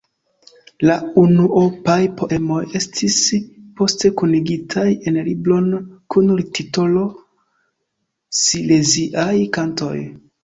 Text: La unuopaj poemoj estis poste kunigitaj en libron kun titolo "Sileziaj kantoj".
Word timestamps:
La 0.89 0.93
unuopaj 1.23 1.97
poemoj 2.21 2.61
estis 2.79 3.17
poste 3.81 4.09
kunigitaj 4.21 4.85
en 5.11 5.19
libron 5.27 5.69
kun 6.15 6.33
titolo 6.61 7.03
"Sileziaj 8.41 9.35
kantoj". 9.59 9.93